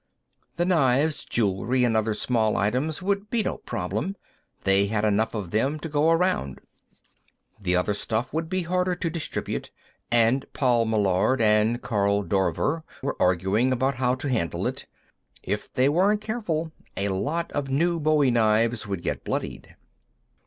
[0.57, 4.15] _]The knives, jewelry and other small items would be no problem;
[4.63, 6.59] they had enough of them to go around.
[7.59, 9.69] The other stuff would be harder to distribute,
[10.09, 14.87] and Paul Meillard and Karl Dorver were arguing about how to handle it.
[15.43, 19.75] If they weren't careful, a lot of new bowie knives would get bloodied.